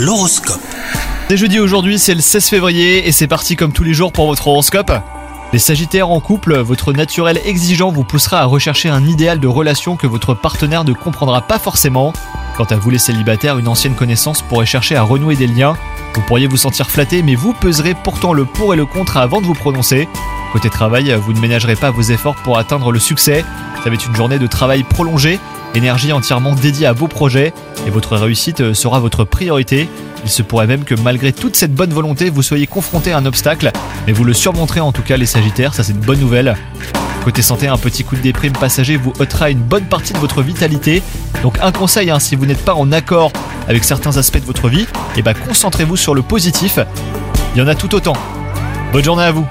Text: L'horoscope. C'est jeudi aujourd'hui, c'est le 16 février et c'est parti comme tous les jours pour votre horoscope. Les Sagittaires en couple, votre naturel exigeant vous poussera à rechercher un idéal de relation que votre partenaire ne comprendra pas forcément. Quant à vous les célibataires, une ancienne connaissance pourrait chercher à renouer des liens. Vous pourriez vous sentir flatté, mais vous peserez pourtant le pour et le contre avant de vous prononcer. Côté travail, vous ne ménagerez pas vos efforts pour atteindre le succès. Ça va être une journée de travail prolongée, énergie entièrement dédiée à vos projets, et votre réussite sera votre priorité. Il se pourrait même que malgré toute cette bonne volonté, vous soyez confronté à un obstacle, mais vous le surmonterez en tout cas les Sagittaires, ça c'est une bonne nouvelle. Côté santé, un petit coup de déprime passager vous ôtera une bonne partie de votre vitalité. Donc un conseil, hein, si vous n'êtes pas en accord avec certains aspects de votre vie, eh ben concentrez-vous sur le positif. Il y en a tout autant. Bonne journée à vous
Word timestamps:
L'horoscope. 0.00 0.62
C'est 1.28 1.36
jeudi 1.36 1.60
aujourd'hui, 1.60 1.98
c'est 1.98 2.14
le 2.14 2.22
16 2.22 2.48
février 2.48 3.06
et 3.06 3.12
c'est 3.12 3.26
parti 3.26 3.54
comme 3.54 3.70
tous 3.70 3.84
les 3.84 3.92
jours 3.92 4.12
pour 4.12 4.28
votre 4.28 4.48
horoscope. 4.48 4.90
Les 5.52 5.58
Sagittaires 5.58 6.08
en 6.08 6.20
couple, 6.20 6.56
votre 6.56 6.94
naturel 6.94 7.38
exigeant 7.44 7.92
vous 7.92 8.02
poussera 8.02 8.40
à 8.40 8.46
rechercher 8.46 8.88
un 8.88 9.04
idéal 9.06 9.40
de 9.40 9.46
relation 9.46 9.96
que 9.96 10.06
votre 10.06 10.32
partenaire 10.32 10.84
ne 10.84 10.94
comprendra 10.94 11.42
pas 11.42 11.58
forcément. 11.58 12.14
Quant 12.56 12.64
à 12.64 12.76
vous 12.76 12.88
les 12.88 12.98
célibataires, 12.98 13.58
une 13.58 13.68
ancienne 13.68 13.94
connaissance 13.94 14.40
pourrait 14.40 14.64
chercher 14.64 14.96
à 14.96 15.02
renouer 15.02 15.36
des 15.36 15.46
liens. 15.46 15.76
Vous 16.14 16.22
pourriez 16.22 16.46
vous 16.46 16.56
sentir 16.56 16.90
flatté, 16.90 17.22
mais 17.22 17.34
vous 17.34 17.52
peserez 17.52 17.92
pourtant 17.92 18.32
le 18.32 18.46
pour 18.46 18.72
et 18.72 18.78
le 18.78 18.86
contre 18.86 19.18
avant 19.18 19.42
de 19.42 19.46
vous 19.46 19.52
prononcer. 19.52 20.08
Côté 20.54 20.70
travail, 20.70 21.14
vous 21.20 21.34
ne 21.34 21.40
ménagerez 21.40 21.76
pas 21.76 21.90
vos 21.90 22.00
efforts 22.00 22.36
pour 22.36 22.56
atteindre 22.56 22.90
le 22.90 22.98
succès. 22.98 23.44
Ça 23.84 23.90
va 23.90 23.94
être 23.94 24.06
une 24.06 24.16
journée 24.16 24.38
de 24.38 24.46
travail 24.46 24.82
prolongée, 24.82 25.38
énergie 25.74 26.12
entièrement 26.12 26.54
dédiée 26.54 26.86
à 26.86 26.92
vos 26.92 27.08
projets, 27.08 27.52
et 27.86 27.90
votre 27.90 28.16
réussite 28.16 28.72
sera 28.72 29.00
votre 29.00 29.24
priorité. 29.24 29.88
Il 30.24 30.30
se 30.30 30.42
pourrait 30.42 30.66
même 30.66 30.84
que 30.84 30.94
malgré 30.94 31.32
toute 31.32 31.56
cette 31.56 31.74
bonne 31.74 31.92
volonté, 31.92 32.30
vous 32.30 32.42
soyez 32.42 32.66
confronté 32.66 33.12
à 33.12 33.18
un 33.18 33.26
obstacle, 33.26 33.70
mais 34.06 34.12
vous 34.12 34.24
le 34.24 34.34
surmonterez 34.34 34.80
en 34.80 34.92
tout 34.92 35.02
cas 35.02 35.16
les 35.16 35.26
Sagittaires, 35.26 35.74
ça 35.74 35.82
c'est 35.82 35.92
une 35.92 36.00
bonne 36.00 36.20
nouvelle. 36.20 36.56
Côté 37.24 37.42
santé, 37.42 37.68
un 37.68 37.76
petit 37.76 38.02
coup 38.02 38.16
de 38.16 38.22
déprime 38.22 38.54
passager 38.54 38.96
vous 38.96 39.12
ôtera 39.18 39.50
une 39.50 39.58
bonne 39.58 39.84
partie 39.84 40.14
de 40.14 40.18
votre 40.18 40.42
vitalité. 40.42 41.02
Donc 41.42 41.58
un 41.60 41.70
conseil, 41.70 42.10
hein, 42.10 42.18
si 42.18 42.34
vous 42.34 42.46
n'êtes 42.46 42.64
pas 42.64 42.74
en 42.74 42.92
accord 42.92 43.30
avec 43.68 43.84
certains 43.84 44.16
aspects 44.16 44.40
de 44.40 44.46
votre 44.46 44.68
vie, 44.68 44.86
eh 45.16 45.22
ben 45.22 45.34
concentrez-vous 45.34 45.96
sur 45.96 46.14
le 46.14 46.22
positif. 46.22 46.78
Il 47.54 47.58
y 47.58 47.62
en 47.62 47.68
a 47.68 47.74
tout 47.74 47.94
autant. 47.94 48.14
Bonne 48.92 49.04
journée 49.04 49.24
à 49.24 49.32
vous 49.32 49.46